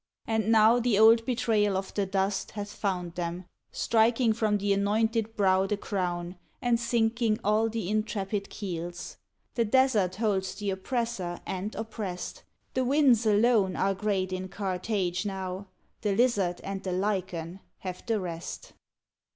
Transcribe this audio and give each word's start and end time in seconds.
And 0.25 0.51
now 0.51 0.79
the 0.79 0.97
old 0.97 1.27
betrayal 1.27 1.77
of 1.77 1.93
the 1.93 2.07
dust 2.07 2.49
Hath 2.57 2.73
found 2.73 3.13
them, 3.13 3.45
striking 3.71 4.33
from 4.33 4.57
the 4.57 4.73
anointed 4.73 5.35
brow 5.35 5.67
The 5.67 5.77
crown, 5.77 6.39
and 6.59 6.79
sinking 6.79 7.39
all 7.43 7.69
the 7.69 7.87
intrepid 7.87 8.49
keels. 8.49 9.17
The 9.53 9.63
desert 9.63 10.15
holds 10.15 10.55
the 10.55 10.71
oppressor 10.71 11.39
and 11.45 11.75
oppressed; 11.75 12.41
94 12.73 12.73
THE 12.73 12.81
PANAMA 12.81 13.13
PACIFIC 13.13 13.13
EXPOSITION 13.13 13.39
The 13.43 13.43
winds 13.43 13.45
alone 13.45 13.75
are 13.75 13.93
great 13.93 14.33
in 14.33 14.47
Carthage 14.49 15.25
now; 15.27 15.67
The 16.01 16.15
lizard 16.15 16.61
and 16.63 16.81
the 16.81 16.93
lichen 16.93 17.59
have 17.81 18.03
the 18.07 18.19
rest. 18.19 18.73